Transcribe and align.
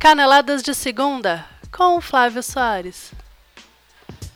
Caneladas 0.00 0.62
de 0.62 0.74
Segunda, 0.74 1.46
com 1.70 2.00
Flávio 2.00 2.42
Soares. 2.42 3.12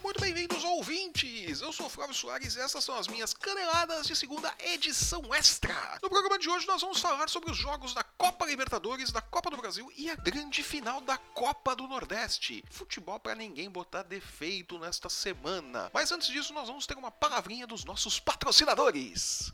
Muito 0.02 0.20
bem-vindos, 0.20 0.62
ouvintes! 0.62 1.62
Eu 1.62 1.72
sou 1.72 1.88
Flávio 1.88 2.14
Soares 2.14 2.54
e 2.54 2.60
essas 2.60 2.84
são 2.84 2.94
as 2.98 3.08
minhas 3.08 3.32
caneladas 3.32 4.06
de 4.06 4.14
segunda 4.14 4.52
edição 4.58 5.22
extra. 5.34 5.74
No 6.02 6.10
programa 6.10 6.38
de 6.38 6.50
hoje 6.50 6.66
nós 6.66 6.82
vamos 6.82 7.00
falar 7.00 7.30
sobre 7.30 7.50
os 7.50 7.56
jogos 7.56 7.94
da 7.94 8.02
Copa 8.04 8.44
Libertadores, 8.44 9.10
da 9.10 9.22
Copa 9.22 9.48
do 9.48 9.56
Brasil 9.56 9.90
e 9.96 10.10
a 10.10 10.16
grande 10.16 10.62
final 10.62 11.00
da 11.00 11.16
Copa 11.16 11.74
do 11.74 11.88
Nordeste. 11.88 12.62
Futebol 12.70 13.18
para 13.18 13.34
ninguém 13.34 13.70
botar 13.70 14.02
defeito 14.02 14.78
nesta 14.78 15.08
semana. 15.08 15.90
Mas 15.94 16.12
antes 16.12 16.28
disso 16.28 16.52
nós 16.52 16.68
vamos 16.68 16.86
ter 16.86 16.98
uma 16.98 17.10
palavrinha 17.10 17.66
dos 17.66 17.86
nossos 17.86 18.20
patrocinadores. 18.20 19.50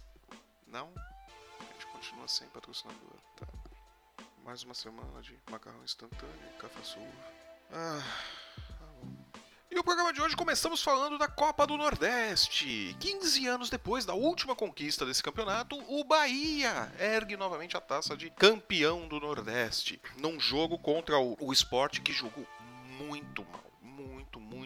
Não? 0.67 0.93
A 1.61 1.73
gente 1.73 1.87
continua 1.87 2.27
sem 2.27 2.49
patrocinador, 2.49 3.15
tá? 3.37 3.47
Mais 4.45 4.63
uma 4.63 4.75
semana 4.75 5.21
de 5.23 5.39
macarrão 5.51 5.83
instantâneo 5.85 6.35
e 6.55 6.61
café. 6.61 6.81
Ah, 7.73 8.03
tá 8.79 8.87
bom. 9.01 9.41
E 9.71 9.79
o 9.79 9.85
programa 9.85 10.13
de 10.13 10.21
hoje 10.21 10.35
começamos 10.35 10.83
falando 10.83 11.17
da 11.17 11.29
Copa 11.29 11.65
do 11.65 11.77
Nordeste. 11.77 12.97
15 12.99 13.47
anos 13.47 13.71
depois 13.71 14.05
da 14.05 14.15
última 14.15 14.57
conquista 14.57 15.07
desse 15.07 15.23
campeonato, 15.23 15.77
o 15.89 16.03
Bahia 16.03 16.93
ergue 16.99 17.37
novamente 17.37 17.77
a 17.77 17.81
taça 17.81 18.17
de 18.17 18.31
campeão 18.31 19.07
do 19.07 19.21
Nordeste. 19.21 20.01
Num 20.17 20.41
jogo 20.41 20.77
contra 20.79 21.19
o, 21.21 21.37
o 21.39 21.53
Sport 21.53 22.01
que 22.01 22.13
jogou 22.13 22.45
muito 22.99 23.45
mal. 23.45 23.70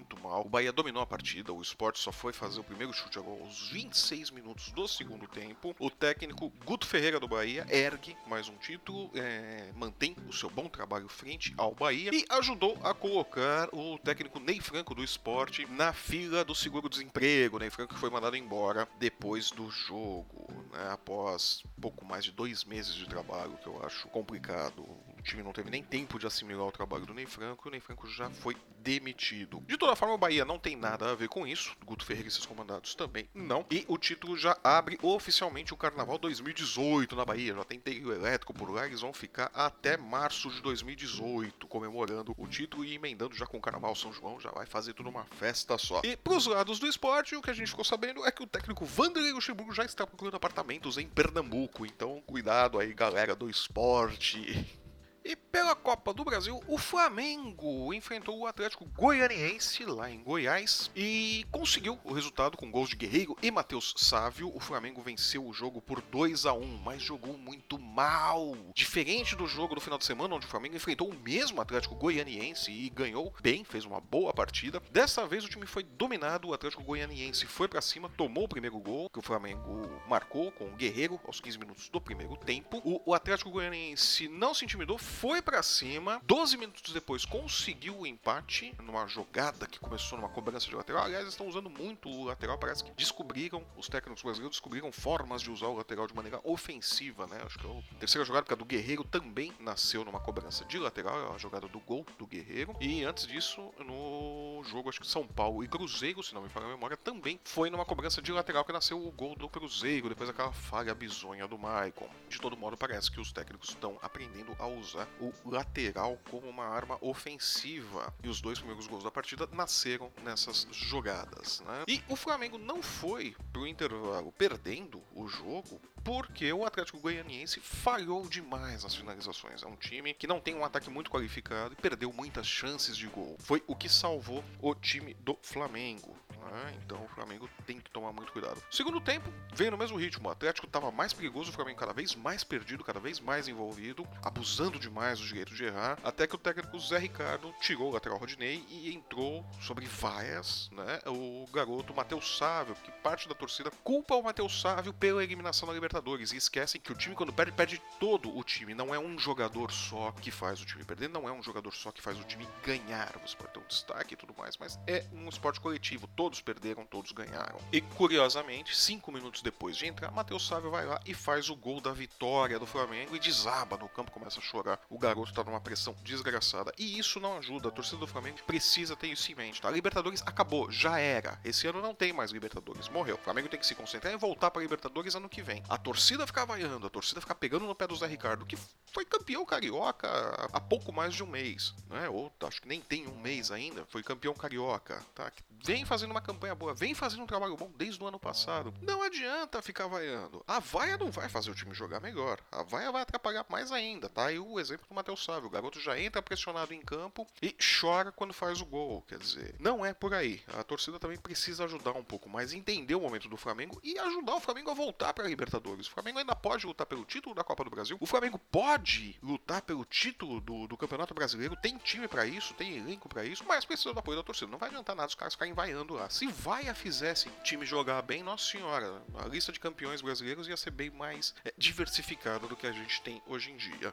Muito, 0.05 0.23
mal. 0.23 0.43
O 0.43 0.49
Bahia 0.49 0.71
dominou 0.71 1.03
a 1.03 1.07
partida, 1.07 1.53
o 1.53 1.63
Sport 1.63 1.97
só 1.97 2.12
foi 2.12 2.33
fazer 2.33 2.61
o 2.61 2.65
primeiro 2.65 2.93
chute 2.93 3.19
a 3.19 3.23
gol 3.23 3.41
aos 3.43 3.71
26 3.71 4.31
minutos 4.31 4.71
do 4.73 4.87
segundo 4.87 5.27
tempo. 5.27 5.75
O 5.79 5.91
técnico 5.91 6.53
Guto 6.65 6.87
Ferreira 6.87 7.19
do 7.19 7.27
Bahia 7.27 7.67
ergue 7.71 8.15
mais 8.27 8.48
um 8.48 8.57
título, 8.57 9.11
é, 9.15 9.73
mantém 9.75 10.15
o 10.29 10.33
seu 10.33 10.51
bom 10.51 10.69
trabalho 10.69 11.09
frente 11.09 11.55
ao 11.57 11.75
Bahia 11.75 12.11
e 12.12 12.25
ajudou 12.29 12.79
a 12.83 12.93
colocar 12.93 13.69
o 13.73 13.98
técnico 13.98 14.39
Ney 14.39 14.61
Franco 14.61 14.95
do 14.95 15.03
Sport 15.03 15.61
na 15.70 15.95
fila 15.95 16.45
do 16.45 16.55
seguro-desemprego. 16.55 17.59
Ney 17.59 17.71
Franco 17.71 17.95
foi 17.95 18.11
mandado 18.11 18.37
embora 18.37 18.87
depois 18.98 19.50
do 19.50 19.71
jogo, 19.71 20.47
né, 20.71 20.91
após 20.93 21.62
pouco 21.81 22.05
mais 22.05 22.25
de 22.25 22.33
dois 22.33 22.65
meses 22.65 22.95
de 22.95 23.09
trabalho, 23.09 23.56
que 23.62 23.67
eu 23.67 23.83
acho 23.84 24.06
complicado. 24.09 24.87
Time 25.25 25.42
não 25.42 25.53
teve 25.53 25.70
nem 25.70 25.83
tempo 25.83 26.19
de 26.19 26.27
assimilar 26.27 26.67
o 26.67 26.72
trabalho 26.72 27.06
do 27.06 27.14
Ney 27.14 27.27
Franco 27.27 27.67
e 27.67 27.69
o 27.69 27.70
Ney 27.72 27.80
Franco 27.80 28.06
já 28.06 28.28
foi 28.30 28.56
demitido. 28.80 29.61
De 29.66 29.78
toda 29.78 29.97
forma, 29.97 30.14
o 30.14 30.19
Bahia 30.19 30.44
não 30.44 30.58
tem 30.58 30.77
nada 30.77 31.11
a 31.11 31.14
ver 31.14 31.28
com 31.28 31.47
isso. 31.47 31.75
Guto 31.84 32.05
Ferreira 32.05 32.28
e 32.28 32.31
seus 32.31 32.47
comandados 32.47 32.94
também 32.94 33.28
não. 33.34 33.64
E 33.70 33.84
o 33.89 33.97
título 33.97 34.36
já 34.36 34.56
abre 34.62 34.98
oficialmente 35.03 35.72
o 35.72 35.77
Carnaval 35.77 36.19
2018 36.19 37.16
na 37.16 37.25
Bahia. 37.25 37.55
Já 37.55 37.64
tem 37.64 37.81
trio 37.81 38.12
elétrico 38.12 38.53
por 38.53 38.70
lá. 38.70 38.86
Eles 38.86 39.00
vão 39.00 39.12
ficar 39.12 39.50
até 39.55 39.97
março 39.97 40.50
de 40.50 40.61
2018 40.61 41.66
comemorando 41.66 42.34
o 42.36 42.47
título 42.47 42.84
e 42.84 42.94
emendando 42.94 43.34
já 43.34 43.47
com 43.47 43.56
o 43.56 43.61
Carnaval 43.61 43.94
São 43.94 44.12
João. 44.12 44.38
Já 44.38 44.50
vai 44.50 44.66
fazer 44.66 44.92
tudo 44.92 45.09
uma 45.09 45.25
festa 45.25 45.78
só. 45.78 46.03
E 46.05 46.16
pros 46.16 46.47
lados 46.47 46.78
do 46.78 46.86
esporte, 46.86 47.34
o 47.34 47.41
que 47.41 47.50
a 47.50 47.55
gente 47.55 47.70
ficou 47.70 47.84
sabendo 47.84 48.25
é 48.27 48.31
que 48.31 48.42
o 48.42 48.47
técnico 48.47 48.84
Vanderlei 48.84 49.33
Luxemburgo 49.33 49.72
já 49.72 49.84
está 49.84 50.06
procurando 50.06 50.36
apartamentos 50.36 50.98
em 50.98 51.09
Pernambuco. 51.09 51.86
Então, 51.86 52.22
cuidado 52.27 52.78
aí, 52.78 52.92
galera 52.92 53.34
do 53.34 53.48
esporte. 53.48 54.84
E 55.27 55.34
pela 55.34 55.75
Copa 55.75 56.12
do 56.12 56.22
Brasil, 56.22 56.62
o 56.69 56.77
Flamengo 56.77 57.94
enfrentou 57.94 58.39
o 58.39 58.47
Atlético 58.47 58.84
Goianiense 58.84 59.83
lá 59.86 60.11
em 60.11 60.22
Goiás 60.22 60.91
e 60.94 61.47
conseguiu 61.50 61.98
o 62.05 62.12
resultado 62.12 62.58
com 62.58 62.70
gols 62.70 62.91
de 62.91 62.97
Guerreiro 62.97 63.34
e 63.41 63.50
Matheus 63.50 63.94
Sávio. 63.97 64.55
O 64.55 64.61
Flamengo 64.61 65.00
venceu 65.00 65.47
o 65.47 65.53
jogo 65.55 65.81
por 65.81 66.03
2 66.03 66.44
a 66.44 66.53
1 66.53 66.77
mas 66.84 67.00
jogou 67.00 67.39
muito 67.39 67.78
mal. 67.78 68.55
Diferente 68.75 69.34
do 69.34 69.47
jogo 69.47 69.75
do 69.75 69.81
final 69.81 69.98
de 69.98 70.05
semana, 70.05 70.34
onde 70.34 70.44
o 70.44 70.48
Flamengo 70.48 70.77
enfrentou 70.77 71.08
o 71.08 71.19
mesmo 71.19 71.59
Atlético 71.59 71.94
Goianiense 71.94 72.70
e 72.70 72.91
ganhou 72.91 73.33
bem, 73.41 73.64
fez 73.64 73.86
uma 73.86 74.03
boa 74.03 74.34
partida. 74.34 74.83
Dessa 74.91 75.27
vez 75.27 75.42
o 75.42 75.48
time 75.48 75.64
foi 75.64 75.84
dominado, 75.84 76.48
o 76.48 76.53
Atlético 76.53 76.83
Goianiense 76.83 77.47
foi 77.47 77.66
para 77.66 77.81
cima, 77.81 78.10
tomou 78.10 78.44
o 78.44 78.49
primeiro 78.49 78.78
gol 78.78 79.09
que 79.09 79.20
o 79.20 79.22
Flamengo 79.22 79.91
marcou 80.06 80.53
com 80.53 80.66
o 80.66 80.76
Guerreiro 80.76 81.19
aos 81.25 81.41
15 81.41 81.59
minutos 81.59 81.88
do 81.88 81.99
primeiro 81.99 82.37
tempo. 82.37 82.82
O, 82.84 83.00
o 83.06 83.15
Atlético 83.15 83.50
Goianiense 83.50 84.28
não 84.28 84.53
se 84.53 84.66
intimidou, 84.66 84.99
foi 85.14 85.41
para 85.41 85.62
cima. 85.62 86.20
12 86.25 86.56
minutos 86.56 86.92
depois 86.92 87.25
conseguiu 87.25 88.00
o 88.00 88.06
empate 88.06 88.75
numa 88.82 89.06
jogada 89.06 89.66
que 89.66 89.78
começou 89.78 90.19
numa 90.19 90.28
cobrança 90.28 90.69
de 90.69 90.75
lateral. 90.75 91.04
Aliás, 91.04 91.26
estão 91.28 91.47
usando 91.47 91.70
muito 91.70 92.08
o 92.08 92.25
lateral. 92.25 92.58
Parece 92.58 92.82
que 92.82 92.91
descobriram, 92.92 93.64
os 93.76 93.88
técnicos 93.88 94.22
brasileiros 94.22 94.56
descobriram 94.56 94.91
formas 94.91 95.41
de 95.41 95.50
usar 95.50 95.69
o 95.69 95.76
lateral 95.76 96.06
de 96.06 96.14
maneira 96.14 96.41
ofensiva, 96.42 97.26
né? 97.28 97.41
Acho 97.44 97.58
que 97.58 97.66
é 97.66 97.70
a 97.70 97.98
terceira 97.98 98.25
jogada, 98.25 98.42
porque 98.42 98.54
a 98.54 98.56
do 98.56 98.64
Guerreiro 98.64 99.04
também 99.04 99.52
nasceu 99.60 100.04
numa 100.04 100.20
cobrança 100.20 100.64
de 100.64 100.78
lateral, 100.78 101.32
é 101.32 101.34
a 101.34 101.38
jogada 101.38 101.69
do 101.69 101.78
gol 101.81 102.04
do 102.19 102.26
Guerreiro. 102.26 102.75
E 102.81 103.04
antes 103.04 103.26
disso, 103.26 103.72
no 103.78 104.34
jogo, 104.64 104.88
acho 104.88 105.00
que 105.00 105.06
São 105.06 105.26
Paulo 105.26 105.62
e 105.62 105.69
Cruzeiro, 105.69 106.22
se 106.22 106.34
não 106.34 106.42
me 106.42 106.48
falha 106.48 106.66
a 106.66 106.70
memória, 106.70 106.97
também 106.97 107.41
foi 107.44 107.70
numa 107.70 107.84
cobrança 107.84 108.20
de 108.20 108.32
lateral 108.32 108.64
que 108.64 108.72
nasceu 108.72 109.04
o 109.04 109.10
gol 109.10 109.34
do 109.36 109.48
Cruzeiro, 109.48 110.08
depois 110.08 110.28
aquela 110.28 110.52
falha 110.52 110.94
bizonha 110.94 111.47
do 111.47 111.58
Maicon. 111.58 112.08
De 112.28 112.41
todo 112.41 112.56
modo, 112.56 112.76
parece 112.76 113.10
que 113.10 113.20
os 113.20 113.32
técnicos 113.32 113.70
estão 113.70 113.98
aprendendo 114.02 114.54
a 114.58 114.66
usar 114.66 115.08
o 115.20 115.32
lateral 115.44 116.19
como 116.30 116.48
uma 116.48 116.64
arma 116.64 116.98
ofensiva. 117.00 118.12
E 118.22 118.28
os 118.28 118.41
dois 118.41 118.58
primeiros 118.58 118.86
gols 118.86 119.04
da 119.04 119.10
partida 119.10 119.48
nasceram 119.52 120.12
nessas 120.22 120.66
jogadas. 120.70 121.60
Né? 121.60 121.84
E 121.88 122.02
o 122.08 122.16
Flamengo 122.16 122.58
não 122.58 122.82
foi 122.82 123.36
pro 123.52 123.66
intervalo 123.66 124.32
perdendo 124.32 125.02
o 125.14 125.26
jogo 125.28 125.81
porque 126.04 126.53
o 126.53 126.65
Atlético 126.65 127.00
Goianiense 127.00 127.59
falhou 127.60 128.28
demais 128.28 128.84
nas 128.84 128.94
finalizações. 128.94 129.62
É 129.62 129.66
um 129.66 129.75
time 129.75 130.12
que 130.12 130.26
não 130.26 130.38
tem 130.38 130.54
um 130.54 130.65
ataque 130.65 130.91
muito 130.91 131.10
qualificado 131.10 131.72
e 131.72 131.82
perdeu 131.82 132.12
muitas 132.12 132.47
chances 132.47 132.97
de 132.97 133.06
gol. 133.06 133.37
Foi 133.38 133.65
o 133.66 133.75
que 133.75 133.88
salvou 133.88 134.44
o 134.60 134.75
time 134.75 135.14
do 135.14 135.37
Flamengo. 135.43 136.14
Né? 136.50 136.75
Então 136.84 137.03
o 137.05 137.09
Flamengo 137.09 137.49
tem 137.66 137.81
que 137.81 137.91
tomar 137.91 138.12
muito 138.12 138.32
cuidado. 138.32 138.62
Segundo 138.71 139.00
tempo, 139.00 139.32
veio 139.55 139.71
no 139.71 139.78
mesmo 139.78 139.97
ritmo. 139.97 140.28
O 140.28 140.32
Atlético 140.32 140.66
estava 140.66 140.91
mais 140.91 141.12
perigoso, 141.12 141.50
o 141.50 141.53
Flamengo 141.53 141.78
cada 141.78 141.93
vez 141.93 142.15
mais 142.15 142.44
perdido, 142.44 142.84
cada 142.84 143.00
vez 143.00 143.21
mais 143.21 143.49
envolvido, 143.49 144.06
abusando 144.22 144.78
demais 144.78 145.19
do 145.19 145.27
direito 145.27 145.55
de 145.55 145.65
errar, 145.65 145.99
até 146.03 146.27
que 146.27 146.34
o 146.34 146.38
técnico 146.38 146.78
Zé 146.78 146.99
Ricardo 146.99 147.55
tirou 147.60 147.91
o 147.91 147.93
lateral 147.93 148.19
Rodinei 148.19 148.65
e 148.69 148.94
entrou 148.94 149.44
sobre 149.60 149.87
vaias, 149.87 150.71
né? 150.72 151.00
O 151.06 151.47
garoto 151.53 151.94
Matheus 151.94 152.37
Sávio, 152.37 152.75
que 152.76 152.91
parte 152.91 153.28
da 153.28 153.34
torcida 153.34 153.71
culpa 153.82 154.15
o 154.15 154.22
Matheus 154.22 154.61
Sávio 154.61 154.93
pela 154.93 155.22
eliminação 155.22 155.69
da 155.69 155.75
Libertadores 155.75 156.32
e 156.32 156.37
esquecem 156.37 156.81
que 156.81 156.93
o 156.93 156.94
time 156.94 157.15
quando 157.15 157.32
perde 157.32 157.53
perde 157.53 157.81
todo 157.99 158.37
o 158.37 158.43
time, 158.43 158.75
não 158.75 158.94
é 158.94 158.99
um 158.99 159.19
jogador 159.19 159.71
só 159.71 160.12
que 160.12 160.31
faz 160.31 160.61
o 160.61 160.66
time 160.66 160.84
perder, 160.84 161.09
não 161.09 161.28
é 161.28 161.32
um 161.32 161.43
jogador 161.43 161.72
só 161.72 161.91
que 161.91 162.03
faz 162.03 162.19
o 162.19 162.25
time 162.25 162.47
ganhar. 162.62 163.19
Você 163.25 163.37
pode 163.37 163.53
ter 163.53 163.61
um 163.61 163.66
destaque 163.66 164.15
e 164.15 164.16
tudo 164.16 164.34
mais, 164.37 164.56
mas 164.56 164.78
é 164.87 165.06
um 165.12 165.28
esporte 165.28 165.61
coletivo, 165.61 166.06
todos 166.09 166.34
perderam, 166.41 166.84
todos 166.84 167.12
ganharam. 167.12 167.59
E 167.72 167.81
curiosamente, 167.81 168.77
cinco 168.77 169.12
minutos 169.12 169.43
depois 169.43 169.77
de 169.77 169.87
entrar, 169.87 170.11
Matheus 170.11 170.47
Sávio 170.47 170.71
vai 170.71 170.87
lá 170.87 171.00
e 171.06 171.15
faz 171.15 171.49
o 171.49 171.56
gol 171.56 171.81
da 171.81 171.93
vitória 171.93 172.59
do 172.59 172.67
Flamengo 172.67 173.15
e 173.17 173.19
desaba 173.19 173.77
no 173.77 173.89
campo, 173.89 174.11
começa 174.11 174.41
a 174.41 174.43
chorar. 174.43 174.81
O 174.89 174.99
garoto 174.99 175.33
tá 175.33 175.43
numa 175.44 175.61
pressão 175.61 175.94
desgraçada 176.03 176.73
e 176.78 176.99
isso 176.99 177.21
não 177.21 177.39
ajuda. 177.39 177.69
A 177.69 177.73
torcida 177.73 177.99
do 177.99 178.06
Flamengo 178.06 178.39
precisa 178.47 178.97
ter 178.97 179.09
isso 179.09 179.31
em 179.31 179.34
mente, 179.34 179.61
tá? 179.61 179.69
A 179.69 179.71
Libertadores 179.71 180.23
acabou, 180.23 180.71
já 180.71 180.99
era. 180.99 181.39
Esse 181.44 181.67
ano 181.67 181.81
não 181.81 181.94
tem 181.94 182.12
mais 182.12 182.31
Libertadores, 182.31 182.89
morreu. 182.89 183.17
O 183.17 183.19
Flamengo 183.19 183.49
tem 183.49 183.59
que 183.59 183.67
se 183.67 183.75
concentrar 183.75 184.12
em 184.12 184.17
voltar 184.17 184.50
para 184.50 184.62
Libertadores 184.62 185.15
ano 185.15 185.28
que 185.28 185.43
vem. 185.43 185.62
A 185.69 185.78
torcida 185.78 186.27
ficar 186.27 186.44
vaiando, 186.44 186.87
a 186.87 186.91
torcida 186.91 187.21
ficar 187.21 187.34
pegando 187.34 187.67
no 187.67 187.75
pé 187.75 187.87
do 187.87 187.97
Zé 187.97 188.06
Ricardo, 188.06 188.47
que 188.47 188.56
foi 188.93 189.05
campeão 189.05 189.44
carioca 189.44 190.09
há 190.53 190.61
pouco 190.61 190.93
mais 190.93 191.15
de 191.15 191.23
um 191.23 191.27
mês, 191.27 191.75
né? 191.89 192.09
Ou 192.09 192.33
acho 192.47 192.62
que 192.62 192.69
nem 192.69 192.81
tem 192.81 193.06
um 193.06 193.19
mês 193.21 193.50
ainda, 193.50 193.84
foi 193.87 194.03
campeão 194.03 194.34
carioca, 194.34 195.03
tá? 195.15 195.33
Vem 195.65 195.84
fazendo 195.84 196.11
uma 196.11 196.21
campanha 196.25 196.55
boa, 196.55 196.75
vem 196.75 196.95
fazendo 196.95 197.23
um 197.23 197.27
trabalho 197.27 197.57
bom 197.57 197.71
desde 197.77 198.03
o 198.03 198.07
ano 198.07 198.19
passado. 198.19 198.75
Não 198.83 199.03
adianta 199.03 199.62
ficar 199.62 199.87
vaiando. 199.87 200.43
A 200.47 200.59
vaia 200.59 200.97
não 200.97 201.11
vai 201.11 201.29
fazer 201.29 201.51
o 201.51 201.55
time 201.55 201.75
jogar 201.75 202.01
melhor. 202.01 202.41
A 202.51 202.62
vaia 202.62 202.91
vai 202.91 203.03
atrapalhar 203.03 203.45
mais 203.49 203.71
ainda, 203.71 204.09
tá? 204.09 204.33
E 204.33 204.39
o 204.39 204.59
exemplo 204.59 204.87
do 204.89 204.95
Matheus 204.95 205.25
Sávio, 205.25 205.47
o 205.47 205.51
garoto 205.51 205.81
já 205.81 205.99
entra 205.99 206.23
pressionado 206.23 206.73
em 206.73 206.81
campo 206.81 207.26
e 207.41 207.55
chora 207.81 208.11
quando 208.11 208.32
faz 208.32 208.61
o 208.61 208.67
gol, 208.67 209.03
quer 209.06 209.19
dizer, 209.19 209.55
não 209.59 209.85
é 209.85 209.93
por 209.93 210.15
aí. 210.15 210.43
A 210.59 210.65
torcida 210.65 210.99
também 210.99 211.19
precisa 211.19 211.65
ajudar 211.65 211.93
um 211.93 212.05
pouco 212.05 212.29
mais, 212.29 212.53
entender 212.53 212.94
o 212.94 213.00
momento 213.00 213.29
do 213.29 213.37
Flamengo 213.37 213.79
e 213.82 213.99
ajudar 213.99 214.37
o 214.37 214.41
Flamengo 214.41 214.70
a 214.70 214.75
voltar 214.75 215.12
para 215.12 215.25
a 215.25 215.29
Libertadores. 215.29 215.87
O 215.87 215.91
Flamengo 215.91 216.19
ainda 216.19 216.35
pode 216.35 216.67
lutar 216.67 216.87
pelo 216.87 217.05
título 217.05 217.35
da 217.35 217.44
Copa 217.44 217.65
do 217.65 217.70
Brasil. 217.70 217.97
O 218.00 218.06
Flamengo 218.06 218.38
pode 218.38 219.19
lutar 219.23 219.62
pelo 219.62 219.85
título 219.85 220.41
do, 220.41 220.67
do 220.67 220.77
Campeonato 220.77 221.15
Brasileiro. 221.15 221.56
Tem 221.56 221.77
time 221.79 222.09
para 222.09 222.27
isso, 222.27 222.55
tem 222.55 222.79
elenco 222.79 223.09
para 223.09 223.25
isso, 223.25 223.44
mas 223.47 223.65
precisa 223.65 223.93
do 223.93 224.00
apoio 224.00 224.19
da 224.19 224.23
torcida. 224.23 224.50
Não 224.50 224.59
vai 224.59 224.69
adiantar 224.69 224.97
nada 224.97 225.09
os 225.09 225.15
caras 225.15 225.35
ficarem 225.35 225.55
vaiando 225.55 225.94
lá. 225.94 226.09
Se 226.14 226.28
Vaia 226.28 226.72
fizesse 226.76 227.28
time 227.43 227.66
jogar 227.66 228.00
bem, 228.00 228.22
nossa 228.22 228.49
senhora, 228.49 229.02
a 229.16 229.26
lista 229.26 229.50
de 229.50 229.58
campeões 229.58 230.00
brasileiros 230.00 230.46
ia 230.46 230.56
ser 230.56 230.70
bem 230.70 230.88
mais 230.88 231.34
é, 231.44 231.52
diversificada 231.58 232.46
do 232.46 232.55
que 232.55 232.69
a 232.69 232.70
gente 232.70 233.02
tem 233.02 233.20
hoje 233.26 233.50
em 233.50 233.56
dia. 233.56 233.93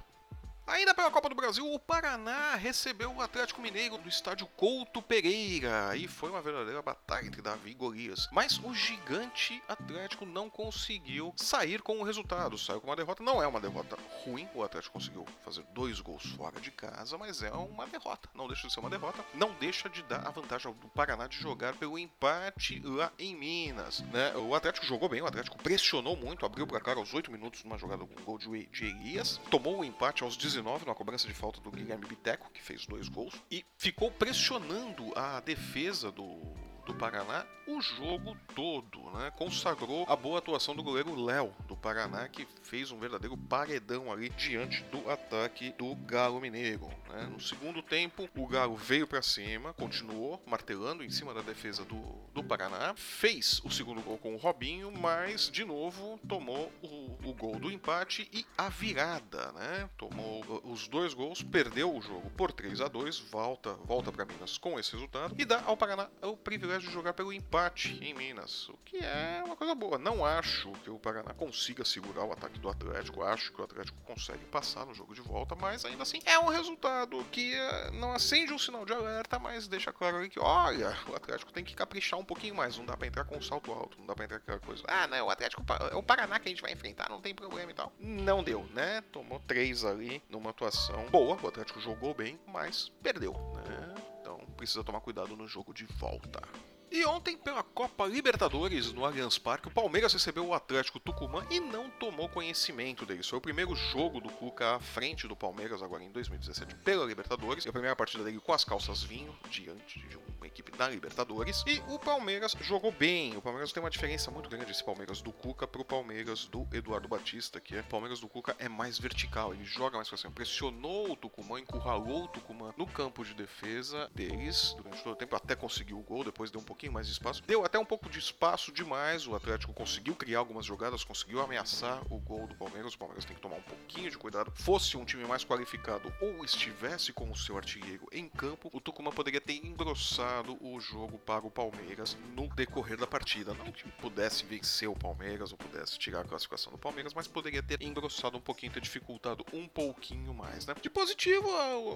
Ainda 0.72 0.94
pela 0.94 1.12
Copa 1.12 1.28
do 1.28 1.36
Brasil, 1.36 1.70
o 1.70 1.78
Paraná 1.78 2.56
recebeu 2.56 3.12
o 3.12 3.22
Atlético 3.22 3.62
Mineiro 3.62 3.98
do 3.98 4.08
estádio 4.08 4.48
Couto 4.56 5.02
Pereira 5.02 5.98
e 5.98 6.08
foi 6.08 6.30
uma 6.30 6.42
verdadeira 6.42 6.82
batalha 6.82 7.28
entre 7.28 7.42
Davi 7.42 7.72
e 7.72 7.74
Golias. 7.74 8.30
Mas 8.32 8.58
o 8.58 8.74
gigante 8.74 9.62
Atlético 9.68 10.26
não 10.26 10.50
conseguiu 10.50 11.34
sair 11.36 11.82
com 11.82 12.00
o 12.00 12.04
resultado, 12.04 12.58
saiu 12.58 12.80
com 12.80 12.88
uma 12.88 12.96
derrota. 12.96 13.22
Não 13.22 13.44
é 13.44 13.48
uma 13.48 13.60
derrota 13.60 13.98
ruim, 14.24 14.48
o 14.56 14.64
Atlético 14.64 14.94
conseguiu 14.94 15.26
fazer 15.44 15.62
dois 15.74 16.00
gols 16.00 16.24
fora 16.38 16.58
de 16.62 16.72
casa, 16.72 17.18
mas 17.18 17.44
é 17.44 17.52
uma 17.52 17.86
derrota. 17.86 18.30
Não 18.34 18.48
deixa 18.48 18.66
de 18.66 18.74
ser 18.74 18.80
uma 18.80 18.90
derrota, 18.90 19.26
não 19.34 19.52
deixa 19.56 19.90
de 19.90 20.02
dar 20.04 20.26
a 20.26 20.32
vantagem 20.32 20.68
ao 20.68 20.90
Paraná 20.92 21.28
de 21.28 21.36
jogar 21.36 21.74
pelo 21.74 22.00
empate 22.00 22.80
lá 22.80 23.12
em 23.20 23.36
Minas. 23.36 24.00
Né? 24.04 24.38
O 24.38 24.56
Atlético 24.56 24.86
jogou 24.86 25.10
bem, 25.10 25.22
o 25.22 25.28
Atlético 25.28 25.62
pressionou 25.62 26.16
muito, 26.16 26.46
abriu 26.46 26.66
para 26.66 26.80
cara 26.80 26.98
aos 26.98 27.14
8 27.14 27.30
minutos 27.30 27.62
numa 27.66 27.78
jogada 27.78 28.06
com 28.06 28.22
um 28.22 28.24
gol 28.24 28.38
de 28.38 28.86
Elias, 28.86 29.38
tomou 29.50 29.82
o 29.82 29.84
empate 29.84 30.24
aos 30.24 30.38
19 30.38 30.61
numa 30.62 30.96
cobrança 30.96 31.28
de 31.28 31.34
falta 31.34 31.60
do 31.62 31.72
Guilherme 31.72 32.06
Biteco, 32.06 32.52
que 32.52 32.62
fez 32.62 32.86
dois 32.86 33.08
gols, 33.08 33.34
e 33.50 33.66
ficou 33.78 34.12
pressionando 34.12 35.12
a 35.18 35.40
defesa 35.40 36.12
do 36.12 36.40
do 36.86 36.96
Paraná 36.96 37.46
o 37.68 37.80
jogo 37.80 38.36
todo, 38.54 39.00
né? 39.12 39.32
Consagrou 39.38 40.06
a 40.10 40.16
boa 40.16 40.40
atuação 40.40 40.76
do 40.76 40.84
goleiro 40.84 41.16
Léo 41.16 41.54
do 41.68 41.78
Paraná, 41.78 42.28
que 42.28 42.48
fez 42.64 42.92
um 42.92 43.00
verdadeiro 43.00 43.38
paredão 43.38 44.12
ali 44.12 44.30
diante 44.30 44.84
do 44.86 45.10
ataque 45.10 45.72
do 45.78 45.96
Galo 45.96 46.42
Mineiro. 46.42 46.90
Né? 47.10 47.30
No 47.32 47.40
segundo 47.40 47.82
tempo, 47.82 48.28
o 48.36 48.48
Galo 48.48 48.76
veio 48.76 49.08
para 49.08 49.22
cima, 49.22 49.74
continuou 49.74 50.42
martelando 50.46 51.04
em 51.04 51.10
cima 51.10 51.34
da 51.34 51.42
defesa 51.42 51.86
do, 51.86 52.02
do 52.34 52.44
Paraná, 52.44 52.94
fez 52.96 53.62
o 53.64 53.70
segundo 53.70 54.02
gol 54.02 54.18
com 54.18 54.34
o 54.34 54.38
Robinho, 54.38 54.92
mas 54.92 55.50
de 55.50 55.64
novo 55.64 56.20
tomou 56.28 56.72
o, 56.82 57.11
o 57.24 57.34
gol 57.34 57.60
do 57.60 57.72
empate 57.72 58.30
e 58.32 58.46
a 58.58 58.70
virada, 58.70 59.52
né? 59.54 59.90
Tomou 59.98 60.44
os 60.64 60.88
dois 60.88 61.14
gols, 61.14 61.42
perdeu 61.42 61.96
o 61.96 62.02
jogo 62.02 62.30
por 62.32 62.52
3 62.52 62.82
a 62.82 62.88
2 62.88 63.20
volta, 63.20 63.74
volta 63.86 64.12
para 64.12 64.26
Minas 64.26 64.58
com 64.58 64.80
esse 64.80 64.92
resultado 64.94 65.36
e 65.38 65.46
dá 65.46 65.62
ao 65.66 65.78
Paraná 65.78 66.10
o 66.22 66.36
privilégio 66.36 66.88
de 66.88 66.94
jogar 66.94 67.14
pelo 67.14 67.34
empate 67.34 67.98
em 68.02 68.14
Minas, 68.14 68.70
o 68.70 68.78
que 68.86 68.98
é 68.98 69.42
uma 69.46 69.56
coisa 69.56 69.76
boa. 69.76 69.98
Não 69.98 70.26
acho 70.26 70.72
que 70.84 70.90
o 70.90 71.00
Paraná 71.00 71.34
consiga 71.34 71.86
segurar 71.86 72.24
o 72.26 72.34
ataque 72.34 72.60
do 72.60 72.70
Atlético, 72.70 73.24
acho 73.24 73.52
que 73.52 73.62
o 73.62 73.64
Atlético 73.64 74.02
consegue 74.04 74.44
passar 74.46 74.86
no 74.86 74.94
jogo 74.94 75.14
de 75.14 75.22
volta, 75.22 75.56
mas 75.56 75.86
ainda 75.86 76.04
assim 76.04 76.20
é 76.26 76.40
um 76.40 76.48
resultado 76.48 77.24
que 77.32 77.54
eh, 77.54 77.92
não 77.92 78.14
acende 78.14 78.54
um 78.54 78.60
sinal 78.60 78.86
de 78.86 78.94
alerta, 78.94 79.40
mas 79.40 79.68
deixa 79.68 79.92
claro 79.92 80.28
que, 80.30 80.40
olha, 80.40 80.98
o 81.10 81.16
Atlético 81.16 81.52
tem 81.52 81.64
que 81.64 81.76
caprichar 81.76 82.20
um 82.20 82.26
pouquinho 82.26 82.56
mais, 82.56 82.78
não 82.78 82.86
dá 82.86 82.98
pra 82.98 83.08
entrar 83.08 83.26
com 83.26 83.38
um 83.38 83.42
salto 83.42 83.72
alto, 83.72 83.98
não 84.00 84.06
dá 84.06 84.16
pra 84.16 84.26
entrar 84.26 84.40
com 84.40 84.44
aquela 84.44 84.60
coisa. 84.60 84.84
Ah, 84.88 85.08
não, 85.08 85.28
o 85.28 85.30
Atlético 85.30 85.64
é 85.92 85.96
o 85.96 86.04
Paraná 86.04 86.40
que 86.40 86.48
a 86.48 86.52
gente 86.52 86.62
vai 86.62 86.72
enfrentar, 86.72 87.10
não 87.12 87.22
tem 87.22 87.36
problema 87.36 87.70
e 87.70 87.74
tal. 87.74 87.92
Não 88.00 88.44
deu, 88.44 88.64
né? 88.74 89.02
Tomou 89.12 89.40
três 89.42 89.84
ali 89.84 90.24
numa 90.30 90.50
atuação 90.50 91.06
boa, 91.10 91.38
o 91.42 91.48
Atlético 91.48 91.80
jogou 91.80 92.14
bem, 92.14 92.40
mas 92.48 92.90
perdeu, 93.04 93.34
né? 93.54 93.94
Então 94.22 94.40
precisa 94.58 94.84
tomar 94.84 95.02
cuidado 95.02 95.36
no 95.36 95.48
jogo 95.48 95.74
de 95.74 95.86
volta. 95.86 96.42
E 96.92 97.06
ontem, 97.06 97.38
pela 97.38 97.64
Copa 97.64 98.06
Libertadores 98.06 98.92
no 98.92 99.06
Allianz 99.06 99.38
Parque, 99.38 99.70
o 99.70 99.72
Palmeiras 99.72 100.12
recebeu 100.12 100.46
o 100.46 100.54
Atlético 100.54 101.00
Tucumã 101.00 101.48
e 101.50 101.58
não 101.58 101.90
tomou 101.90 102.28
conhecimento 102.28 103.06
deles. 103.06 103.30
Foi 103.30 103.40
o 103.40 103.42
primeiro 103.42 103.74
jogo 103.74 104.20
do 104.20 104.28
Cuca 104.28 104.76
à 104.76 104.80
frente 104.82 105.26
do 105.26 105.34
Palmeiras, 105.34 105.82
agora 105.82 106.04
em 106.04 106.12
2017, 106.12 106.76
pela 106.84 107.06
Libertadores. 107.06 107.64
E 107.64 107.70
a 107.70 107.72
primeira 107.72 107.96
partida 107.96 108.26
dele 108.26 108.42
com 108.42 108.52
as 108.52 108.66
calças 108.66 109.02
vinho, 109.02 109.34
diante 109.50 110.00
de 110.00 110.18
uma 110.38 110.46
equipe 110.46 110.70
da 110.74 110.90
Libertadores. 110.90 111.64
E 111.66 111.82
o 111.88 111.98
Palmeiras 111.98 112.58
jogou 112.60 112.92
bem. 112.92 113.38
O 113.38 113.42
Palmeiras 113.42 113.72
tem 113.72 113.82
uma 113.82 113.90
diferença 113.90 114.30
muito 114.30 114.50
grande 114.50 114.70
esse 114.70 114.84
Palmeiras 114.84 115.22
do 115.22 115.32
Cuca 115.32 115.66
pro 115.66 115.86
Palmeiras 115.86 116.46
do 116.46 116.68
Eduardo 116.74 117.08
Batista, 117.08 117.62
que 117.62 117.74
é 117.74 117.82
Palmeiras 117.82 118.20
do 118.20 118.28
Cuca 118.28 118.54
é 118.60 118.68
mais 118.68 119.00
vertical, 119.00 119.54
ele 119.54 119.64
joga 119.64 119.96
mais 119.96 120.10
pra 120.10 120.18
cima. 120.18 120.34
Pressionou 120.34 121.14
o 121.14 121.16
Tucumã, 121.16 121.58
encurralou 121.58 122.26
o 122.26 122.28
Tucumã 122.28 122.74
no 122.76 122.86
campo 122.86 123.24
de 123.24 123.34
defesa 123.34 124.12
deles 124.14 124.74
durante 124.76 125.02
todo 125.02 125.14
o 125.14 125.16
tempo, 125.16 125.38
até 125.38 125.56
conseguiu 125.56 125.98
o 125.98 126.04
gol, 126.04 126.26
depois 126.26 126.52
deu 126.52 126.60
um 126.60 126.64
pouquinho 126.64 126.81
pouquinho 126.82 126.94
mais 126.94 127.06
de 127.06 127.14
espaço. 127.14 127.44
Deu 127.46 127.64
até 127.64 127.78
um 127.78 127.86
pouco 127.86 128.10
de 128.10 128.18
espaço 128.18 128.72
demais. 128.72 129.28
O 129.28 129.36
Atlético 129.36 129.72
conseguiu 129.72 130.16
criar 130.16 130.40
algumas 130.40 130.66
jogadas, 130.66 131.04
conseguiu 131.04 131.40
ameaçar 131.40 132.02
o 132.10 132.18
gol 132.18 132.48
do 132.48 132.56
Palmeiras. 132.56 132.96
O 132.96 132.98
Palmeiras 132.98 133.24
tem 133.24 133.36
que 133.36 133.42
tomar 133.42 133.58
um 133.58 133.62
pouquinho 133.62 134.10
de 134.10 134.18
cuidado. 134.18 134.52
Fosse 134.56 134.98
um 134.98 135.06
time 135.06 135.24
mais 135.26 135.46
qualificado 135.46 136.12
ou 136.20 136.44
estivesse 136.44 137.14
com 137.14 137.30
o 137.30 137.36
seu 137.36 137.56
artilheiro 137.56 138.08
em 138.12 138.28
campo, 138.28 138.70
o 138.74 138.82
Tucumã 138.82 139.12
poderia 139.12 139.40
ter 139.40 139.64
engrossado 139.64 140.58
o 140.60 140.80
jogo 140.80 141.20
para 141.20 141.46
o 141.46 141.52
Palmeiras 141.52 142.18
no 142.36 142.48
decorrer 142.48 142.98
da 142.98 143.06
partida. 143.06 143.54
Não 143.54 143.72
que 143.72 143.88
pudesse 144.02 144.44
vencer 144.46 144.90
o 144.90 144.96
Palmeiras 144.96 145.52
ou 145.52 145.58
pudesse 145.60 146.00
tirar 146.00 146.22
a 146.22 146.24
classificação 146.24 146.72
do 146.72 146.80
Palmeiras, 146.80 147.14
mas 147.14 147.28
poderia 147.28 147.62
ter 147.62 147.82
engrossado 147.84 148.38
um 148.38 148.42
pouquinho, 148.42 148.72
ter 148.72 148.82
dificultado 148.82 149.46
um 149.54 149.68
pouquinho 149.68 150.34
mais, 150.34 150.66
né? 150.66 150.74
De 150.82 150.90
positivo, 150.90 151.48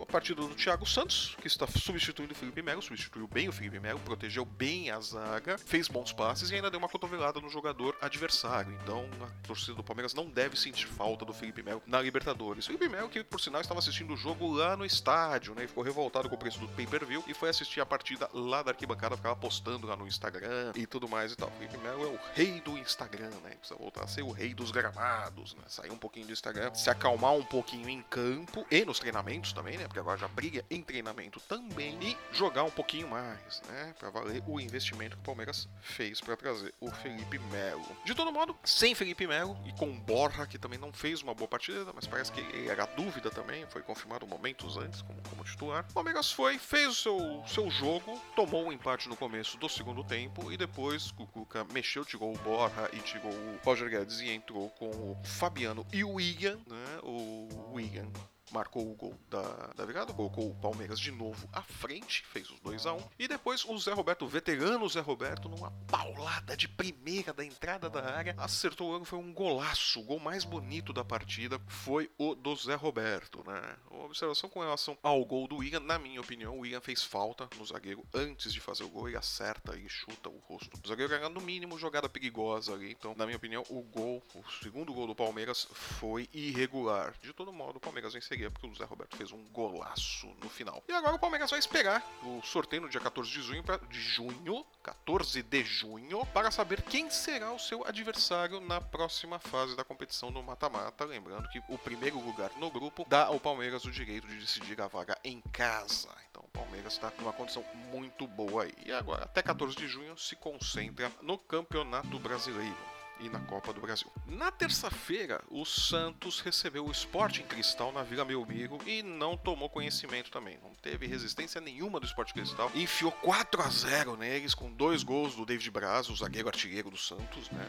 a 0.03 0.05
partida 0.05 0.41
do 0.41 0.53
Thiago 0.53 0.85
Santos, 0.85 1.35
que 1.41 1.47
está 1.47 1.65
substituindo 1.65 2.33
o 2.33 2.35
Felipe 2.35 2.61
Melo, 2.61 2.83
substituiu 2.83 3.27
bem 3.27 3.49
o 3.49 3.51
Felipe 3.51 3.79
Melo, 3.79 3.99
protegeu 4.01 4.45
bem 4.45 4.74
bem 4.75 4.91
a 4.91 4.99
zaga, 4.99 5.57
fez 5.57 5.87
bons 5.87 6.11
passes 6.11 6.49
e 6.49 6.55
ainda 6.55 6.69
deu 6.69 6.77
uma 6.77 6.89
cotovelada 6.89 7.39
no 7.39 7.49
jogador 7.49 7.95
adversário. 8.01 8.77
Então 8.83 9.07
a 9.21 9.47
torcida 9.47 9.73
do 9.73 9.83
Palmeiras 9.83 10.13
não 10.13 10.25
deve 10.25 10.57
sentir 10.57 10.85
falta 10.85 11.23
do 11.23 11.33
Felipe 11.33 11.63
Melo 11.63 11.81
na 11.87 12.01
Libertadores. 12.01 12.65
Felipe 12.65 12.89
Melo, 12.89 13.07
que 13.07 13.23
por 13.23 13.39
sinal 13.39 13.61
estava 13.61 13.79
assistindo 13.79 14.13
o 14.13 14.17
jogo 14.17 14.51
lá 14.51 14.75
no 14.75 14.85
estádio, 14.85 15.55
né? 15.55 15.63
E 15.63 15.67
ficou 15.67 15.83
revoltado 15.83 16.27
com 16.27 16.35
o 16.35 16.37
preço 16.37 16.59
do 16.59 16.67
pay-per-view 16.69 17.23
e 17.25 17.33
foi 17.33 17.49
assistir 17.49 17.79
a 17.79 17.85
partida 17.85 18.29
lá 18.33 18.61
da 18.61 18.71
arquibancada, 18.71 19.15
ficava 19.15 19.35
postando 19.35 19.87
lá 19.87 19.95
no 19.95 20.07
Instagram 20.07 20.73
e 20.75 20.85
tudo 20.85 21.07
mais 21.07 21.31
e 21.31 21.35
tal. 21.37 21.49
Felipe 21.51 21.77
Melo 21.77 22.03
é 22.03 22.07
o 22.07 22.19
rei 22.33 22.59
do 22.59 22.77
Instagram, 22.77 23.31
né? 23.43 23.51
Precisa 23.57 23.79
voltar 23.79 24.03
a 24.03 24.07
ser 24.07 24.23
o 24.23 24.31
rei 24.31 24.53
dos 24.53 24.71
gramados, 24.71 25.55
né? 25.55 25.63
Sair 25.67 25.91
um 25.91 25.97
pouquinho 25.97 26.27
do 26.27 26.33
Instagram, 26.33 26.73
se 26.73 26.89
acalmar 26.89 27.33
um 27.33 27.45
pouquinho 27.45 27.87
em 27.87 28.01
campo 28.03 28.65
e 28.69 28.83
nos 28.83 28.99
treinamentos 28.99 29.53
também, 29.53 29.77
né? 29.77 29.85
Porque 29.85 29.99
agora 29.99 30.17
já 30.17 30.27
briga 30.27 30.65
em 30.69 30.81
treinamento 30.81 31.39
também 31.41 31.97
e 32.01 32.17
jogar 32.33 32.63
um 32.63 32.71
pouquinho 32.71 33.07
mais, 33.07 33.61
né? 33.67 33.95
Pra 33.97 34.09
valer 34.09 34.43
o 34.45 34.64
investimento 34.65 35.15
que 35.15 35.21
o 35.21 35.25
Palmeiras 35.25 35.67
fez 35.81 36.19
para 36.19 36.35
trazer 36.35 36.73
o 36.79 36.91
Felipe 36.91 37.39
Melo. 37.39 37.85
De 38.03 38.13
todo 38.13 38.31
modo, 38.31 38.55
sem 38.63 38.95
Felipe 38.95 39.27
Melo 39.27 39.57
e 39.65 39.71
com 39.73 39.97
Borra, 39.99 40.45
que 40.45 40.57
também 40.57 40.79
não 40.79 40.91
fez 40.91 41.21
uma 41.21 41.33
boa 41.33 41.47
partida, 41.47 41.91
mas 41.93 42.07
parece 42.07 42.31
que 42.31 42.69
era 42.69 42.85
dúvida 42.85 43.29
também, 43.29 43.65
foi 43.67 43.81
confirmado 43.81 44.27
momentos 44.27 44.77
antes 44.77 45.01
como, 45.01 45.21
como 45.29 45.43
titular. 45.43 45.85
O 45.89 45.93
Palmeiras 45.93 46.31
foi, 46.31 46.57
fez 46.57 46.89
o 46.89 46.93
seu, 46.93 47.43
seu 47.47 47.69
jogo, 47.69 48.21
tomou 48.35 48.65
um 48.65 48.71
empate 48.71 49.07
no 49.07 49.15
começo 49.15 49.57
do 49.57 49.69
segundo 49.69 50.03
tempo 50.03 50.51
e 50.51 50.57
depois 50.57 51.11
o 51.17 51.27
Cuca 51.27 51.65
mexeu, 51.65 52.03
tirou 52.03 52.33
o 52.33 52.37
Borra 52.39 52.89
e 52.93 52.99
tirou 52.99 53.31
o 53.31 53.59
Roger 53.63 53.89
Guedes 53.89 54.19
e 54.19 54.29
entrou 54.29 54.69
com 54.71 54.89
o 54.89 55.17
Fabiano 55.23 55.85
e 55.91 56.03
o 56.03 56.13
William, 56.13 56.57
né? 56.67 56.99
O 57.03 57.73
William 57.73 58.07
marcou 58.51 58.89
o 58.89 58.95
gol 58.95 59.17
da, 59.29 59.41
da 59.75 59.85
virada, 59.85 60.13
colocou 60.13 60.49
o 60.49 60.55
Palmeiras 60.55 60.99
de 60.99 61.11
novo 61.11 61.47
à 61.51 61.61
frente, 61.61 62.25
fez 62.27 62.49
os 62.49 62.59
2 62.59 62.85
a 62.85 62.93
1 62.93 62.97
um, 62.97 63.03
e 63.17 63.27
depois 63.27 63.65
o 63.65 63.77
Zé 63.77 63.93
Roberto, 63.93 64.25
o 64.25 64.27
veterano 64.27 64.87
Zé 64.87 64.99
Roberto, 64.99 65.49
numa 65.49 65.71
paulada 65.87 66.55
de 66.55 66.67
primeira 66.67 67.33
da 67.33 67.43
entrada 67.43 67.89
da 67.89 68.03
área, 68.03 68.35
acertou 68.37 68.89
o 68.89 68.91
ângulo, 68.91 69.05
foi 69.05 69.19
um 69.19 69.33
golaço, 69.33 69.99
o 69.99 70.03
gol 70.03 70.19
mais 70.19 70.43
bonito 70.43 70.93
da 70.93 71.03
partida 71.03 71.59
foi 71.67 72.09
o 72.17 72.35
do 72.35 72.55
Zé 72.55 72.75
Roberto, 72.75 73.43
né? 73.45 73.77
Uma 73.89 74.05
observação 74.05 74.49
com 74.49 74.59
relação 74.59 74.97
ao 75.01 75.23
gol 75.25 75.47
do 75.47 75.63
Ian, 75.63 75.79
na 75.79 75.97
minha 75.97 76.21
opinião, 76.21 76.59
o 76.59 76.65
Ian 76.65 76.81
fez 76.81 77.03
falta 77.03 77.49
no 77.57 77.65
zagueiro 77.65 78.05
antes 78.13 78.53
de 78.53 78.59
fazer 78.59 78.83
o 78.83 78.89
gol, 78.89 79.07
ele 79.07 79.17
acerta 79.17 79.77
e 79.77 79.87
chuta 79.89 80.29
o 80.29 80.37
rosto 80.39 80.77
do 80.77 80.87
zagueiro, 80.87 81.13
era 81.13 81.29
no 81.29 81.41
mínimo 81.41 81.77
jogada 81.77 82.07
perigosa 82.07 82.73
ali, 82.73 82.91
então, 82.91 83.13
na 83.15 83.25
minha 83.25 83.37
opinião, 83.37 83.63
o 83.69 83.81
gol, 83.81 84.23
o 84.33 84.43
segundo 84.63 84.93
gol 84.93 85.07
do 85.07 85.15
Palmeiras 85.15 85.67
foi 85.71 86.29
irregular. 86.33 87.15
De 87.21 87.33
todo 87.33 87.51
modo, 87.51 87.77
o 87.77 87.79
Palmeiras 87.79 88.13
venceria 88.35 88.51
porque 88.51 88.67
o 88.67 88.75
Zé 88.75 88.83
Roberto 88.83 89.15
fez 89.15 89.31
um 89.31 89.43
golaço 89.45 90.27
no 90.41 90.49
final. 90.49 90.83
E 90.87 90.93
agora 90.93 91.15
o 91.15 91.19
Palmeiras 91.19 91.49
vai 91.49 91.59
esperar 91.59 92.05
o 92.23 92.41
sorteio 92.41 92.83
no 92.83 92.89
dia 92.89 92.99
14 92.99 93.29
de 93.29 93.41
junho, 93.41 93.63
pra, 93.63 93.77
de 93.77 93.99
junho, 93.99 94.65
14 94.83 95.41
de 95.41 95.63
junho, 95.63 96.25
para 96.27 96.51
saber 96.51 96.81
quem 96.81 97.09
será 97.09 97.51
o 97.53 97.59
seu 97.59 97.85
adversário 97.85 98.59
na 98.59 98.81
próxima 98.81 99.39
fase 99.39 99.75
da 99.75 99.83
competição 99.83 100.29
no 100.29 100.43
mata-mata. 100.43 101.05
Lembrando 101.05 101.49
que 101.49 101.61
o 101.69 101.77
primeiro 101.77 102.19
lugar 102.19 102.51
no 102.57 102.69
grupo 102.69 103.05
dá 103.07 103.25
ao 103.25 103.39
Palmeiras 103.39 103.85
o 103.85 103.91
direito 103.91 104.27
de 104.27 104.39
decidir 104.39 104.79
a 104.81 104.87
vaga 104.87 105.17
em 105.23 105.41
casa. 105.53 106.09
Então 106.29 106.43
o 106.43 106.49
Palmeiras 106.49 106.93
está 106.93 107.11
numa 107.17 107.33
condição 107.33 107.63
muito 107.91 108.27
boa 108.27 108.63
aí. 108.63 108.73
E 108.85 108.91
agora, 108.91 109.23
até 109.23 109.41
14 109.41 109.75
de 109.75 109.87
junho, 109.87 110.17
se 110.17 110.35
concentra 110.35 111.11
no 111.21 111.37
Campeonato 111.37 112.19
Brasileiro 112.19 112.94
e 113.19 113.29
na 113.29 113.39
Copa 113.39 113.73
do 113.73 113.81
Brasil. 113.81 114.11
Na 114.27 114.51
terça-feira, 114.51 115.41
o 115.49 115.65
Santos 115.65 116.39
recebeu 116.39 116.85
o 116.85 116.91
Sporting 116.91 117.43
Cristal 117.43 117.91
na 117.91 118.03
Vila 118.03 118.25
Belmiro 118.25 118.77
e 118.85 119.01
não 119.01 119.37
tomou 119.37 119.69
conhecimento 119.69 120.31
também. 120.31 120.57
Não 120.61 120.73
teve 120.75 121.07
resistência 121.07 121.61
nenhuma 121.61 121.99
do 121.99 122.05
Sporting 122.05 122.33
Cristal. 122.33 122.71
Enfiou 122.73 123.11
4 123.11 123.61
a 123.61 123.69
0 123.69 124.17
neles 124.17 124.53
com 124.53 124.71
dois 124.71 125.03
gols 125.03 125.35
do 125.35 125.45
David 125.45 125.69
Braz, 125.71 126.09
o 126.09 126.15
zagueiro 126.15 126.47
artilheiro 126.47 126.89
do 126.89 126.97
Santos, 126.97 127.49
né? 127.51 127.65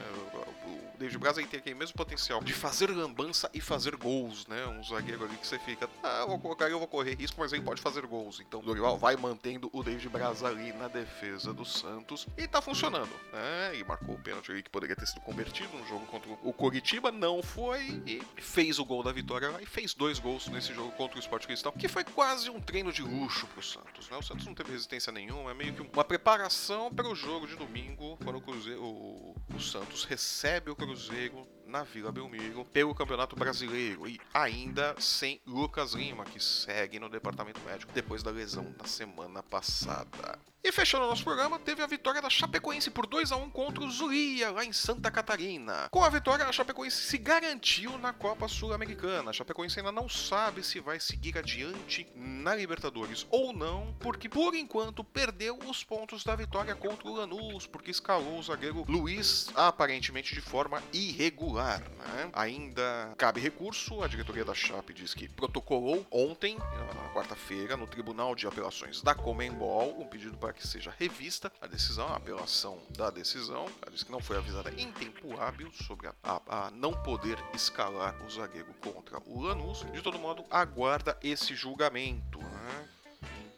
O 0.94 0.98
David 0.98 1.18
Braz 1.18 1.36
tem 1.36 1.44
aquele 1.44 1.74
mesmo 1.74 1.96
potencial 1.96 2.42
de 2.42 2.52
fazer 2.52 2.90
lambança 2.90 3.50
e 3.52 3.60
fazer 3.60 3.96
gols, 3.96 4.46
né? 4.46 4.66
Um 4.66 4.82
zagueiro 4.82 5.24
ali 5.24 5.36
que 5.36 5.46
você 5.46 5.58
fica, 5.58 5.88
ah, 6.02 6.20
eu 6.22 6.28
vou 6.28 6.38
colocar, 6.38 6.68
eu 6.70 6.78
vou 6.78 6.88
correr 6.88 7.14
risco, 7.14 7.38
mas 7.38 7.52
ele 7.52 7.62
pode 7.62 7.80
fazer 7.80 8.06
gols. 8.06 8.40
Então 8.40 8.60
o 8.60 8.62
Dorival 8.62 8.96
vai 8.96 9.16
mantendo 9.16 9.68
o 9.72 9.82
David 9.82 10.08
Braz 10.08 10.42
ali 10.42 10.72
na 10.72 10.88
defesa 10.88 11.52
do 11.52 11.64
Santos 11.64 12.26
e 12.36 12.48
tá 12.48 12.62
funcionando, 12.62 13.12
né? 13.32 13.76
E 13.76 13.84
marcou 13.84 14.14
o 14.14 14.18
pênalti 14.18 14.50
ali 14.50 14.62
que 14.62 14.70
poderia 14.70 14.96
ter 14.96 15.06
sido 15.06 15.20
invertido 15.36 15.76
no 15.76 15.86
jogo 15.86 16.06
contra 16.06 16.30
o 16.42 16.52
Coritiba, 16.52 17.12
não 17.12 17.42
foi 17.42 18.02
e 18.06 18.22
fez 18.36 18.78
o 18.78 18.84
gol 18.86 19.02
da 19.02 19.12
vitória 19.12 19.52
e 19.60 19.66
fez 19.66 19.92
dois 19.92 20.18
gols 20.18 20.48
nesse 20.48 20.72
jogo 20.72 20.90
contra 20.92 21.18
o 21.18 21.20
Sport 21.20 21.44
Cristal, 21.44 21.72
que 21.72 21.88
foi 21.88 22.04
quase 22.04 22.48
um 22.48 22.58
treino 22.58 22.90
de 22.90 23.02
luxo 23.02 23.46
pro 23.48 23.62
Santos, 23.62 24.08
né? 24.08 24.16
O 24.16 24.22
Santos 24.22 24.46
não 24.46 24.54
teve 24.54 24.72
resistência 24.72 25.12
nenhuma, 25.12 25.50
é 25.50 25.54
meio 25.54 25.74
que 25.74 25.82
uma 25.82 26.04
preparação 26.04 26.90
para 26.90 27.06
o 27.06 27.14
jogo 27.14 27.46
de 27.46 27.54
domingo, 27.54 28.16
quando 28.24 28.36
o, 28.36 28.40
Cruzeiro, 28.40 28.82
o, 28.82 29.36
o 29.54 29.60
Santos 29.60 30.04
recebe 30.04 30.70
o 30.70 30.76
Cruzeiro 30.76 31.46
na 31.66 31.82
Vila 31.82 32.10
Belmiro 32.10 32.64
pelo 32.64 32.94
Campeonato 32.94 33.36
Brasileiro 33.36 34.08
e 34.08 34.18
ainda 34.32 34.94
sem 34.98 35.40
Lucas 35.46 35.92
Lima, 35.92 36.24
que 36.24 36.42
segue 36.42 36.98
no 36.98 37.10
departamento 37.10 37.60
médico 37.60 37.92
depois 37.92 38.22
da 38.22 38.30
lesão 38.30 38.72
da 38.78 38.86
semana 38.86 39.42
passada. 39.42 40.38
E 40.66 40.72
fechando 40.72 41.04
o 41.04 41.08
nosso 41.08 41.22
programa, 41.22 41.60
teve 41.60 41.80
a 41.80 41.86
vitória 41.86 42.20
da 42.20 42.28
Chapecoense 42.28 42.90
por 42.90 43.06
2 43.06 43.30
a 43.30 43.36
1 43.36 43.50
contra 43.50 43.84
o 43.84 43.88
Zulia, 43.88 44.50
lá 44.50 44.64
em 44.64 44.72
Santa 44.72 45.12
Catarina. 45.12 45.88
Com 45.92 46.02
a 46.02 46.08
vitória, 46.08 46.44
a 46.44 46.50
Chapecoense 46.50 47.02
se 47.02 47.18
garantiu 47.18 47.96
na 47.98 48.12
Copa 48.12 48.48
Sul-Americana. 48.48 49.30
A 49.30 49.32
Chapecoense 49.32 49.78
ainda 49.78 49.92
não 49.92 50.08
sabe 50.08 50.64
se 50.64 50.80
vai 50.80 50.98
seguir 50.98 51.38
adiante 51.38 52.04
na 52.16 52.52
Libertadores 52.56 53.28
ou 53.30 53.52
não, 53.52 53.94
porque 54.00 54.28
por 54.28 54.56
enquanto 54.56 55.04
perdeu 55.04 55.56
os 55.68 55.84
pontos 55.84 56.24
da 56.24 56.34
vitória 56.34 56.74
contra 56.74 57.06
o 57.06 57.14
Lanús, 57.14 57.64
porque 57.68 57.92
escalou 57.92 58.36
o 58.36 58.42
zagueiro 58.42 58.84
Luiz 58.88 59.48
aparentemente 59.54 60.34
de 60.34 60.40
forma 60.40 60.82
irregular. 60.92 61.80
Né? 61.80 62.28
Ainda 62.32 63.14
cabe 63.16 63.40
recurso, 63.40 64.02
a 64.02 64.08
diretoria 64.08 64.44
da 64.44 64.52
Chape 64.52 64.92
diz 64.92 65.14
que 65.14 65.28
protocolou 65.28 66.04
ontem, 66.10 66.58
na 66.58 67.08
quarta-feira, 67.14 67.76
no 67.76 67.86
Tribunal 67.86 68.34
de 68.34 68.48
Apelações 68.48 69.00
da 69.00 69.14
Comembol, 69.14 70.00
um 70.00 70.08
pedido 70.08 70.36
para 70.36 70.55
que 70.56 70.66
seja 70.66 70.92
revista 70.98 71.52
a 71.60 71.66
decisão, 71.66 72.08
a 72.08 72.16
apelação 72.16 72.80
da 72.96 73.10
decisão. 73.10 73.66
Ela 73.82 73.90
disse 73.92 74.04
que 74.04 74.12
não 74.12 74.20
foi 74.20 74.36
avisada 74.36 74.70
em 74.70 74.90
tempo 74.92 75.38
hábil 75.40 75.70
sobre 75.72 76.08
a, 76.08 76.14
a, 76.22 76.66
a 76.66 76.70
não 76.70 76.92
poder 76.92 77.38
escalar 77.54 78.16
o 78.24 78.30
zagueiro 78.30 78.72
contra 78.80 79.20
o 79.26 79.40
Lanús. 79.40 79.84
De 79.92 80.02
todo 80.02 80.18
modo, 80.18 80.44
aguarda 80.50 81.18
esse 81.22 81.54
julgamento. 81.54 82.40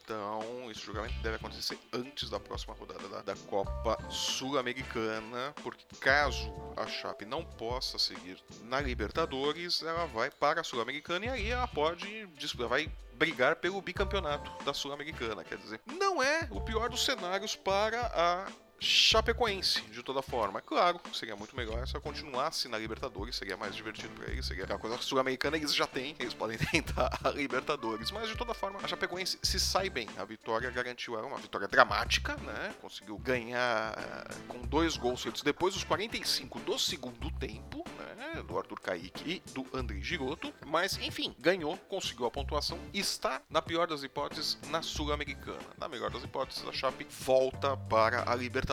Então, 0.08 0.70
esse 0.70 0.80
julgamento 0.80 1.20
deve 1.20 1.36
acontecer 1.36 1.78
antes 1.92 2.30
da 2.30 2.40
próxima 2.40 2.72
rodada 2.72 3.06
da, 3.10 3.20
da 3.20 3.36
Copa 3.46 3.98
Sul-Americana, 4.08 5.52
porque 5.62 5.84
caso 6.00 6.50
a 6.78 6.86
Chape 6.86 7.26
não 7.26 7.44
possa 7.44 7.98
seguir 7.98 8.42
na 8.62 8.80
Libertadores, 8.80 9.82
ela 9.82 10.06
vai 10.06 10.30
para 10.30 10.62
a 10.62 10.64
Sul-Americana 10.64 11.26
e 11.26 11.28
aí 11.28 11.50
ela 11.50 11.68
pode 11.68 12.26
vai 12.66 12.90
brigar 13.16 13.56
pelo 13.56 13.82
bicampeonato 13.82 14.50
da 14.64 14.72
Sul-Americana. 14.72 15.44
Quer 15.44 15.58
dizer, 15.58 15.78
não 15.84 16.22
é 16.22 16.48
o 16.50 16.58
pior 16.62 16.88
dos 16.88 17.04
cenários 17.04 17.54
para 17.54 18.06
a 18.06 18.46
Chapecoense, 18.80 19.80
de 19.82 20.02
toda 20.02 20.23
forma. 20.23 20.61
Claro, 20.61 21.00
seria 21.12 21.35
muito 21.35 21.56
melhor 21.56 21.87
se 21.87 21.94
ela 21.94 22.02
continuasse 22.02 22.68
na 22.68 22.78
Libertadores, 22.78 23.37
seria 23.37 23.56
mais 23.56 23.75
divertido 23.75 24.14
para 24.14 24.30
eles, 24.30 24.47
seria 24.47 24.64
a 24.64 24.78
coisa 24.78 24.97
sul-americana 24.99 25.56
eles 25.56 25.75
já 25.75 25.87
têm, 25.87 26.14
eles 26.18 26.32
podem 26.32 26.56
tentar 26.70 27.18
a 27.25 27.30
Libertadores. 27.30 28.11
Mas 28.12 28.28
de 28.28 28.37
toda 28.37 28.54
forma, 28.54 28.78
a 28.82 28.87
Chapecoense 28.87 29.38
se 29.42 29.58
sai 29.58 29.90
bem. 29.90 30.08
A 30.16 30.25
vitória 30.25 30.70
garantiu 30.70 31.18
ela 31.18 31.26
uma 31.26 31.38
vitória 31.38 31.66
dramática, 31.66 32.37
né? 32.37 32.75
Conseguiu 32.80 33.18
ganhar 33.18 33.99
eh, 33.99 34.35
com 34.47 34.61
dois 34.62 34.97
gols 34.97 35.23
feitos 35.23 35.42
depois 35.42 35.75
dos 35.75 35.82
45 35.82 36.61
do 36.61 36.78
segundo 36.78 37.30
tempo, 37.32 37.85
né? 38.16 38.42
Do 38.42 38.56
Arthur 38.56 38.80
Kaique 38.80 39.42
e 39.47 39.52
do 39.52 39.66
André 39.75 40.00
Giroto. 40.00 40.54
Mas, 40.66 40.97
enfim, 40.99 41.35
ganhou, 41.38 41.76
conseguiu 41.88 42.26
a 42.26 42.30
pontuação 42.30 42.78
está, 42.94 43.42
na 43.50 43.61
pior 43.61 43.88
das 43.88 44.02
hipóteses, 44.02 44.58
na 44.68 44.82
Sul-Americana. 44.82 45.58
Na 45.78 45.88
melhor 45.88 46.11
das 46.11 46.23
hipóteses, 46.23 46.66
a 46.66 46.73
Chape 46.73 47.06
volta 47.11 47.76
para 47.76 48.30
a 48.30 48.35
Libertadores 48.35 48.67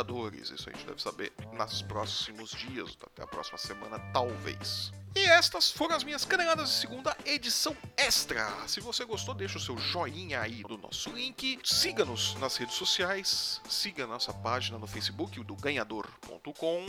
Isso 0.52 0.70
a 0.70 0.74
gente 0.74 0.86
deve 0.86 1.02
saber 1.02 1.32
nos 1.54 1.82
próximos 1.82 2.52
dias, 2.52 2.98
até 3.02 3.24
a 3.24 3.28
próxima 3.28 3.58
semana, 3.58 4.00
talvez. 4.12 4.92
E 5.18 5.28
estas 5.28 5.72
foram 5.72 5.96
as 5.96 6.04
minhas 6.04 6.26
caneladas 6.26 6.68
de 6.68 6.76
segunda 6.76 7.16
edição 7.26 7.76
extra. 7.96 8.52
Se 8.68 8.82
você 8.82 9.06
gostou, 9.06 9.34
deixa 9.34 9.58
o 9.58 9.62
seu 9.62 9.78
joinha 9.78 10.42
aí 10.42 10.62
do 10.64 10.78
nosso 10.78 11.10
link. 11.10 11.58
Siga-nos 11.64 12.36
nas 12.36 12.58
redes 12.58 12.76
sociais. 12.76 13.62
Siga 13.70 14.06
nossa 14.06 14.34
página 14.34 14.78
no 14.78 14.86
Facebook, 14.86 15.40
o 15.40 15.44
do 15.46 15.56
ganhador.com. 15.56 16.86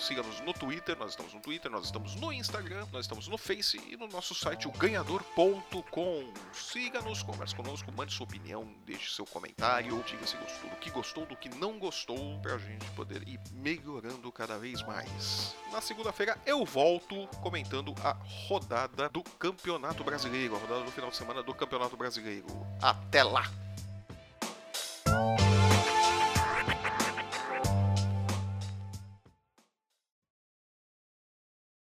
Siga-nos 0.00 0.40
no 0.40 0.52
Twitter, 0.52 0.98
nós 0.98 1.10
estamos 1.10 1.32
no 1.32 1.40
Twitter, 1.40 1.70
nós 1.70 1.84
estamos 1.84 2.16
no 2.16 2.32
Instagram, 2.32 2.88
nós 2.92 3.04
estamos 3.04 3.28
no 3.28 3.38
Face 3.38 3.80
e 3.88 3.96
no 3.96 4.08
nosso 4.08 4.34
site, 4.34 4.66
o 4.66 4.72
ganhador.com. 4.72 6.32
Siga-nos, 6.52 7.22
converse 7.22 7.54
conosco, 7.54 7.92
mande 7.92 8.12
sua 8.12 8.24
opinião, 8.24 8.68
deixe 8.84 9.14
seu 9.14 9.24
comentário, 9.26 10.02
diga 10.04 10.26
se 10.26 10.36
gostou 10.36 10.70
do 10.70 10.76
que 10.76 10.90
gostou, 10.90 11.24
do 11.24 11.36
que 11.36 11.48
não 11.50 11.78
gostou, 11.78 12.40
pra 12.40 12.58
gente 12.58 12.90
poder 12.96 13.28
ir 13.28 13.38
melhorando 13.52 14.32
cada 14.32 14.58
vez 14.58 14.82
mais. 14.82 15.54
Na 15.70 15.80
segunda-feira 15.80 16.36
eu 16.44 16.64
volto 16.64 17.28
comentando 17.44 17.94
a 18.02 18.16
rodada 18.48 19.06
do 19.10 19.22
Campeonato 19.22 20.02
Brasileiro, 20.02 20.56
a 20.56 20.58
rodada 20.58 20.82
do 20.82 20.90
final 20.90 21.10
de 21.10 21.16
semana 21.16 21.42
do 21.42 21.52
Campeonato 21.52 21.94
Brasileiro. 21.94 22.46
Até 22.80 23.22
lá! 23.22 23.44